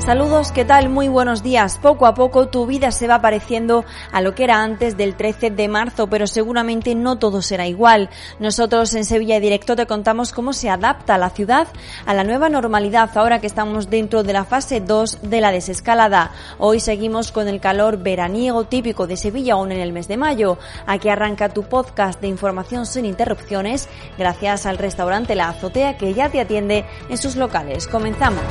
Saludos, 0.00 0.50
¿qué 0.50 0.64
tal? 0.64 0.88
Muy 0.88 1.08
buenos 1.08 1.42
días. 1.42 1.78
Poco 1.78 2.06
a 2.06 2.14
poco 2.14 2.48
tu 2.48 2.64
vida 2.64 2.90
se 2.90 3.06
va 3.06 3.20
pareciendo 3.20 3.84
a 4.10 4.22
lo 4.22 4.34
que 4.34 4.44
era 4.44 4.62
antes 4.62 4.96
del 4.96 5.14
13 5.14 5.50
de 5.50 5.68
marzo, 5.68 6.06
pero 6.06 6.26
seguramente 6.26 6.94
no 6.94 7.18
todo 7.18 7.42
será 7.42 7.66
igual. 7.66 8.08
Nosotros 8.38 8.94
en 8.94 9.04
Sevilla 9.04 9.38
Directo 9.40 9.76
te 9.76 9.86
contamos 9.86 10.32
cómo 10.32 10.54
se 10.54 10.70
adapta 10.70 11.18
la 11.18 11.28
ciudad 11.28 11.68
a 12.06 12.14
la 12.14 12.24
nueva 12.24 12.48
normalidad 12.48 13.10
ahora 13.14 13.40
que 13.40 13.46
estamos 13.46 13.90
dentro 13.90 14.22
de 14.22 14.32
la 14.32 14.44
fase 14.44 14.80
2 14.80 15.18
de 15.22 15.40
la 15.42 15.52
desescalada. 15.52 16.32
Hoy 16.58 16.80
seguimos 16.80 17.30
con 17.30 17.46
el 17.46 17.60
calor 17.60 17.98
veraniego 17.98 18.64
típico 18.64 19.06
de 19.06 19.18
Sevilla 19.18 19.52
aún 19.52 19.70
en 19.70 19.80
el 19.80 19.92
mes 19.92 20.08
de 20.08 20.16
mayo. 20.16 20.56
Aquí 20.86 21.10
arranca 21.10 21.50
tu 21.50 21.64
podcast 21.64 22.22
de 22.22 22.28
información 22.28 22.86
sin 22.86 23.04
interrupciones 23.04 23.88
gracias 24.16 24.64
al 24.64 24.78
restaurante 24.78 25.34
La 25.34 25.50
Azotea 25.50 25.98
que 25.98 26.14
ya 26.14 26.30
te 26.30 26.40
atiende 26.40 26.86
en 27.10 27.18
sus 27.18 27.36
locales. 27.36 27.86
Comenzamos. 27.86 28.42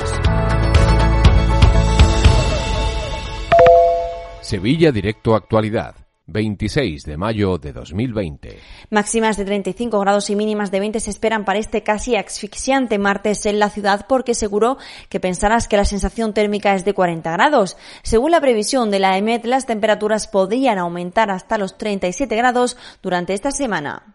Sevilla 4.42 4.90
Directo 4.90 5.34
Actualidad. 5.34 5.94
26 6.26 7.04
de 7.04 7.16
mayo 7.16 7.58
de 7.58 7.72
2020. 7.72 8.58
Máximas 8.90 9.36
de 9.36 9.44
35 9.44 9.98
grados 10.00 10.30
y 10.30 10.36
mínimas 10.36 10.70
de 10.70 10.80
20 10.80 11.00
se 11.00 11.10
esperan 11.10 11.44
para 11.44 11.58
este 11.58 11.82
casi 11.82 12.16
asfixiante 12.16 12.98
martes 12.98 13.44
en 13.46 13.58
la 13.58 13.68
ciudad 13.68 14.06
porque 14.08 14.34
seguro 14.34 14.78
que 15.08 15.20
pensarás 15.20 15.66
que 15.68 15.76
la 15.76 15.84
sensación 15.84 16.32
térmica 16.32 16.74
es 16.74 16.84
de 16.84 16.94
40 16.94 17.32
grados. 17.32 17.76
Según 18.02 18.30
la 18.30 18.40
previsión 18.40 18.90
de 18.90 19.00
la 19.00 19.18
EMET, 19.18 19.44
las 19.44 19.66
temperaturas 19.66 20.28
podrían 20.28 20.78
aumentar 20.78 21.30
hasta 21.30 21.58
los 21.58 21.76
37 21.76 22.34
grados 22.36 22.76
durante 23.02 23.34
esta 23.34 23.50
semana. 23.50 24.14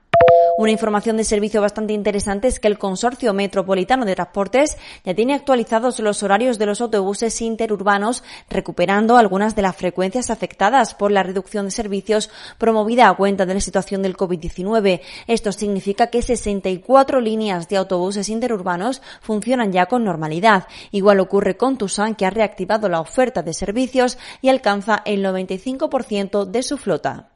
Una 0.58 0.72
información 0.72 1.18
de 1.18 1.26
servicio 1.26 1.60
bastante 1.60 1.92
interesante 1.92 2.48
es 2.48 2.62
que 2.62 2.70
el 2.70 2.78
Consorcio 2.78 3.34
Metropolitano 3.34 4.06
de 4.06 4.16
Transportes 4.16 4.78
ya 5.04 5.14
tiene 5.14 5.34
actualizados 5.34 6.00
los 6.00 6.24
horarios 6.24 6.58
de 6.58 6.66
los 6.66 6.80
autobuses 6.80 7.42
interurbanos, 7.42 8.24
recuperando 8.50 9.18
algunas 9.18 9.54
de 9.58 9.64
las 9.64 9.76
frecuencias 9.76 10.30
afectadas 10.30 10.96
por 10.96 11.12
la 11.12 11.24
reducción 11.24 11.66
de 11.66 11.72
servicios 11.72 12.30
promovida 12.58 13.10
a 13.10 13.18
cuenta 13.18 13.46
de 13.46 13.56
la 13.56 13.60
situación 13.60 14.02
del 14.02 14.16
COVID-19. 14.16 15.02
Esto 15.28 15.52
significa 15.52 16.08
que 16.08 16.22
64 16.22 17.20
líneas 17.20 17.68
de 17.68 17.76
autobuses 17.76 18.30
interurbanos 18.30 19.02
funcionan 19.20 19.74
ya 19.74 19.88
con 19.88 20.06
normalidad. 20.06 20.70
Igual 20.92 21.20
ocurre 21.20 21.58
con 21.58 21.78
Tusan, 21.78 22.16
que 22.16 22.26
ha 22.26 22.30
reactivado 22.30 22.88
la 22.88 23.02
oferta 23.02 23.44
de 23.44 23.54
servicios 23.54 24.18
y 24.42 24.48
alcanza 24.48 25.02
el 25.04 25.22
95% 25.22 26.46
de 26.46 26.64
su 26.64 26.78
flota. 26.78 27.35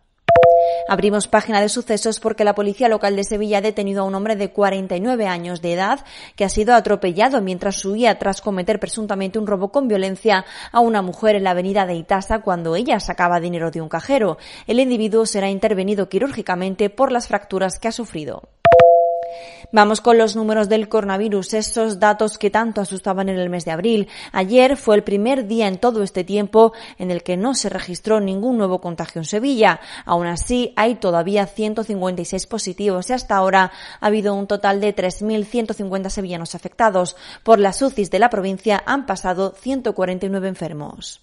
Abrimos 0.87 1.27
página 1.27 1.61
de 1.61 1.69
sucesos 1.69 2.19
porque 2.19 2.43
la 2.43 2.55
policía 2.55 2.89
local 2.89 3.15
de 3.15 3.23
Sevilla 3.23 3.59
ha 3.59 3.61
detenido 3.61 4.01
a 4.01 4.05
un 4.05 4.15
hombre 4.15 4.35
de 4.35 4.51
49 4.51 5.27
años 5.27 5.61
de 5.61 5.73
edad 5.73 6.05
que 6.35 6.45
ha 6.45 6.49
sido 6.49 6.73
atropellado 6.73 7.41
mientras 7.41 7.83
huía 7.85 8.17
tras 8.17 8.41
cometer 8.41 8.79
presuntamente 8.79 9.39
un 9.39 9.47
robo 9.47 9.71
con 9.71 9.87
violencia 9.87 10.45
a 10.71 10.79
una 10.79 11.01
mujer 11.01 11.35
en 11.35 11.43
la 11.43 11.51
avenida 11.51 11.85
de 11.85 11.95
Itasa 11.95 12.39
cuando 12.39 12.75
ella 12.75 12.99
sacaba 12.99 13.39
dinero 13.39 13.71
de 13.71 13.81
un 13.81 13.89
cajero. 13.89 14.37
El 14.67 14.79
individuo 14.79 15.25
será 15.25 15.49
intervenido 15.49 16.09
quirúrgicamente 16.09 16.89
por 16.89 17.11
las 17.11 17.27
fracturas 17.27 17.79
que 17.79 17.87
ha 17.87 17.91
sufrido. 17.91 18.49
Vamos 19.71 20.01
con 20.01 20.17
los 20.17 20.35
números 20.35 20.67
del 20.67 20.89
coronavirus, 20.89 21.53
esos 21.53 21.99
datos 21.99 22.37
que 22.37 22.49
tanto 22.49 22.81
asustaban 22.81 23.29
en 23.29 23.37
el 23.37 23.49
mes 23.49 23.65
de 23.65 23.71
abril. 23.71 24.07
Ayer 24.31 24.77
fue 24.77 24.95
el 24.95 25.03
primer 25.03 25.47
día 25.47 25.67
en 25.67 25.77
todo 25.77 26.01
este 26.01 26.23
tiempo 26.23 26.73
en 26.97 27.11
el 27.11 27.21
que 27.21 27.37
no 27.37 27.53
se 27.53 27.69
registró 27.69 28.19
ningún 28.19 28.57
nuevo 28.57 28.81
contagio 28.81 29.21
en 29.21 29.25
Sevilla. 29.25 29.79
Aún 30.05 30.25
así, 30.25 30.73
hay 30.75 30.95
todavía 30.95 31.45
156 31.45 32.47
positivos 32.47 33.09
y 33.09 33.13
hasta 33.13 33.35
ahora 33.35 33.71
ha 33.99 34.05
habido 34.05 34.33
un 34.33 34.47
total 34.47 34.81
de 34.81 34.95
3.150 34.95 36.09
sevillanos 36.09 36.55
afectados. 36.55 37.15
Por 37.43 37.59
las 37.59 37.81
UCIs 37.81 38.09
de 38.09 38.19
la 38.19 38.29
provincia 38.29 38.81
han 38.85 39.05
pasado 39.05 39.53
149 39.59 40.47
enfermos. 40.47 41.21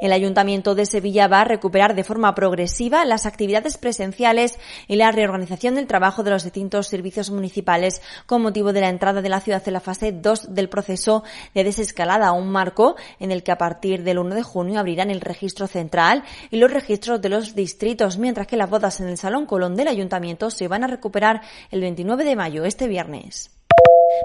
El 0.00 0.12
Ayuntamiento 0.12 0.74
de 0.74 0.86
Sevilla 0.86 1.26
va 1.26 1.40
a 1.40 1.44
recuperar 1.44 1.94
de 1.94 2.04
forma 2.04 2.34
progresiva 2.34 3.04
las 3.04 3.26
actividades 3.26 3.78
presenciales 3.78 4.58
y 4.88 4.96
la 4.96 5.10
reorganización 5.10 5.74
del 5.74 5.86
trabajo 5.86 6.22
de 6.22 6.30
los 6.30 6.44
distintos 6.44 6.88
servicios 6.88 7.30
municipales 7.30 8.02
con 8.26 8.42
motivo 8.42 8.72
de 8.72 8.82
la 8.82 8.90
entrada 8.90 9.22
de 9.22 9.28
la 9.28 9.40
ciudad 9.40 9.62
en 9.66 9.72
la 9.72 9.80
fase 9.80 10.12
2 10.12 10.54
del 10.54 10.68
proceso 10.68 11.24
de 11.54 11.64
desescalada, 11.64 12.32
un 12.32 12.50
marco 12.50 12.96
en 13.18 13.32
el 13.32 13.42
que 13.42 13.52
a 13.52 13.58
partir 13.58 14.02
del 14.02 14.18
1 14.18 14.34
de 14.34 14.42
junio 14.42 14.80
abrirán 14.80 15.10
el 15.10 15.20
registro 15.20 15.66
central 15.66 16.24
y 16.50 16.58
los 16.58 16.72
registros 16.72 17.20
de 17.22 17.30
los 17.30 17.54
distritos, 17.54 18.18
mientras 18.18 18.46
que 18.46 18.56
las 18.56 18.70
bodas 18.70 19.00
en 19.00 19.08
el 19.08 19.16
Salón 19.16 19.46
Colón 19.46 19.76
del 19.76 19.88
Ayuntamiento 19.88 20.50
se 20.50 20.68
van 20.68 20.84
a 20.84 20.88
recuperar 20.88 21.40
el 21.70 21.80
29 21.80 22.24
de 22.24 22.36
mayo, 22.36 22.64
este 22.64 22.86
viernes. 22.86 23.55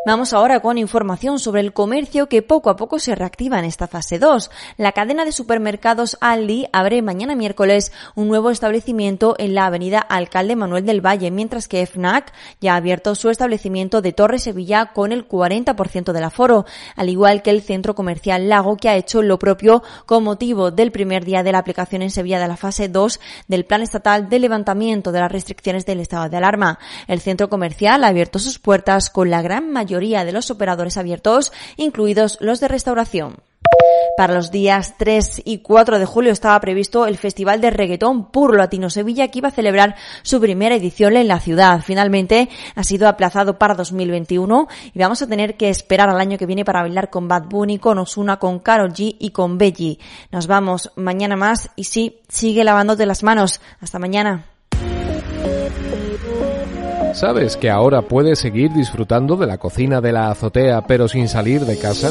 Vamos 0.04 0.34
ahora 0.34 0.62
con 0.62 0.80
información 0.80 1.38
sobre 1.38 1.62
el 1.62 1.74
comercio 1.74 2.28
que 2.28 2.42
poco 2.42 2.72
a 2.72 2.76
poco 2.76 2.98
se 2.98 3.14
reactiva 3.14 3.60
en 3.60 3.66
esta 3.66 3.88
fase 3.88 4.18
2. 4.18 4.50
La 4.78 4.94
cadena 4.94 5.26
de 5.26 5.32
supermercados 5.32 6.18
Aldi 6.22 6.66
abre 6.74 7.04
mañana 7.04 7.36
miércoles 7.36 7.92
un 8.16 8.28
nuevo 8.28 8.50
establecimiento 8.50 9.36
en 9.38 9.54
la 9.54 9.68
avenida 9.68 10.00
Alcalde 10.00 10.56
Manuel 10.56 10.88
del 10.88 11.06
Valle, 11.06 11.30
mientras 11.30 11.68
que 11.68 11.86
FNAC 11.86 12.34
ya 12.60 12.74
ha 12.74 12.78
abierto 12.78 13.14
su 13.14 13.30
establecimiento 13.30 14.02
de 14.02 14.12
Torre 14.12 14.40
Sevilla 14.40 14.92
con 14.92 15.12
el 15.12 15.28
40% 15.28 16.14
del 16.14 16.24
aforo, 16.24 16.66
al 16.96 17.10
igual 17.10 17.44
que 17.44 17.52
el 17.52 17.62
centro 17.62 17.94
comercial 17.94 18.50
Lago 18.50 18.78
que 18.78 18.90
ha 18.90 18.96
hecho 18.96 19.22
lo 19.22 19.38
propio 19.38 19.84
con 20.08 20.24
motivo 20.24 20.72
del 20.72 20.92
primer 20.92 21.26
día 21.26 21.44
de 21.44 21.52
la 21.52 21.60
aplicación 21.60 22.02
en 22.02 22.10
Sevilla 22.10 22.40
de 22.40 22.48
la 22.48 22.58
fase 22.58 22.90
2 22.90 23.20
del 23.48 23.66
Plan 23.66 23.84
Estatal 23.84 24.30
de 24.30 24.40
Levantamiento 24.40 25.12
de 25.12 25.20
las 25.20 25.32
Restricciones 25.32 25.86
del 25.86 26.00
Estado 26.00 26.28
de 26.28 26.38
Alarma. 26.38 26.80
El 27.08 27.20
centro 27.20 27.50
comercial 27.50 28.04
ha 28.04 28.08
abierto 28.08 28.40
sus 28.40 28.58
puertas 28.58 29.12
con 29.12 29.30
la 29.30 29.44
gran 29.44 29.70
mayoría 29.70 29.81
de 29.86 30.32
los 30.32 30.52
operadores 30.52 30.98
abiertos, 30.98 31.52
incluidos 31.78 32.38
los 32.42 32.60
de 32.60 32.68
restauración. 32.68 33.38
Para 34.18 34.34
los 34.34 34.52
días 34.52 34.96
3 34.98 35.44
y 35.46 35.60
4 35.60 35.98
de 35.98 36.06
julio 36.06 36.32
estaba 36.32 36.60
previsto 36.60 37.08
el 37.08 37.18
Festival 37.18 37.62
de 37.62 37.72
Reggaetón 37.72 38.30
Puro 38.30 38.56
Latino 38.56 38.90
Sevilla 38.90 39.30
que 39.30 39.40
iba 39.40 39.48
a 39.48 39.52
celebrar 39.52 39.96
su 40.22 40.40
primera 40.40 40.76
edición 40.76 41.16
en 41.16 41.28
la 41.28 41.40
ciudad. 41.40 41.82
Finalmente 41.82 42.50
ha 42.76 42.84
sido 42.84 43.08
aplazado 43.08 43.58
para 43.58 43.74
2021 43.74 44.68
y 44.94 45.00
vamos 45.00 45.22
a 45.22 45.28
tener 45.28 45.56
que 45.56 45.70
esperar 45.70 46.10
al 46.10 46.20
año 46.20 46.38
que 46.38 46.46
viene 46.46 46.66
para 46.66 46.82
bailar 46.82 47.10
con 47.10 47.28
Bad 47.28 47.46
Bunny, 47.46 47.80
con 47.80 47.98
Osuna, 47.98 48.38
con 48.38 48.60
Karol 48.60 48.94
G 48.94 49.16
y 49.18 49.32
con 49.32 49.58
Belly. 49.58 50.00
Nos 50.32 50.48
vamos 50.48 50.92
mañana 50.96 51.36
más 51.36 51.72
y 51.76 51.86
sí, 51.86 52.20
sigue 52.28 52.64
lavándote 52.64 53.06
las 53.06 53.24
manos. 53.24 53.62
Hasta 53.80 53.98
mañana. 53.98 54.51
¿Sabes 57.14 57.58
que 57.58 57.70
ahora 57.70 58.02
puedes 58.02 58.40
seguir 58.40 58.72
disfrutando 58.72 59.36
de 59.36 59.48
la 59.48 59.58
cocina 59.58 60.02
de 60.02 60.12
la 60.12 60.32
azotea 60.32 60.82
pero 60.88 61.08
sin 61.08 61.28
salir 61.28 61.66
de 61.66 61.78
casa? 61.78 62.10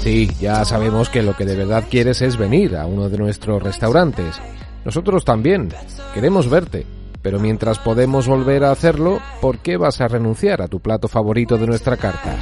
Sí, 0.00 0.30
ya 0.40 0.64
sabemos 0.64 1.08
que 1.08 1.22
lo 1.22 1.34
que 1.34 1.44
de 1.44 1.56
verdad 1.56 1.84
quieres 1.90 2.22
es 2.22 2.36
venir 2.36 2.76
a 2.76 2.86
uno 2.86 3.08
de 3.08 3.18
nuestros 3.18 3.62
restaurantes. 3.62 4.40
Nosotros 4.84 5.24
también. 5.24 5.70
Queremos 6.14 6.48
verte. 6.48 6.86
Pero 7.22 7.40
mientras 7.40 7.80
podemos 7.80 8.28
volver 8.28 8.62
a 8.62 8.70
hacerlo, 8.70 9.20
¿por 9.40 9.58
qué 9.58 9.76
vas 9.76 10.00
a 10.00 10.06
renunciar 10.06 10.62
a 10.62 10.68
tu 10.68 10.78
plato 10.78 11.08
favorito 11.08 11.58
de 11.58 11.66
nuestra 11.66 11.96
carta? 11.96 12.36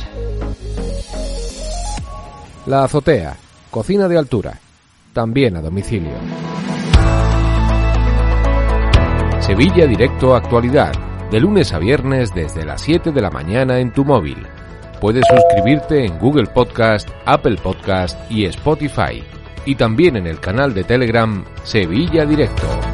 La 2.66 2.84
azotea. 2.84 3.34
Cocina 3.70 4.08
de 4.08 4.18
altura. 4.18 4.60
También 5.14 5.56
a 5.56 5.62
domicilio. 5.62 6.12
Sevilla 9.44 9.86
Directo 9.86 10.34
Actualidad, 10.34 10.94
de 11.30 11.38
lunes 11.38 11.74
a 11.74 11.78
viernes 11.78 12.32
desde 12.34 12.64
las 12.64 12.80
7 12.80 13.12
de 13.12 13.20
la 13.20 13.30
mañana 13.30 13.78
en 13.78 13.92
tu 13.92 14.02
móvil. 14.02 14.38
Puedes 15.02 15.26
suscribirte 15.28 16.06
en 16.06 16.18
Google 16.18 16.46
Podcast, 16.46 17.10
Apple 17.26 17.56
Podcast 17.62 18.18
y 18.30 18.46
Spotify. 18.46 19.22
Y 19.66 19.74
también 19.74 20.16
en 20.16 20.26
el 20.26 20.40
canal 20.40 20.72
de 20.72 20.84
Telegram 20.84 21.44
Sevilla 21.62 22.24
Directo. 22.24 22.93